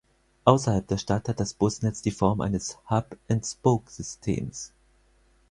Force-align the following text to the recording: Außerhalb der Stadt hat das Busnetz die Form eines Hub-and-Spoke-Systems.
Außerhalb 0.45 0.87
der 0.87 0.97
Stadt 0.97 1.29
hat 1.29 1.39
das 1.39 1.53
Busnetz 1.53 2.01
die 2.01 2.09
Form 2.09 2.41
eines 2.41 2.79
Hub-and-Spoke-Systems. 2.89 4.71